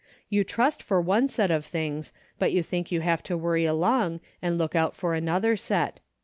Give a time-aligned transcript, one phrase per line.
[0.29, 4.19] You trust for one set of things, but you think you have to worry along
[4.41, 5.99] and look out for another set.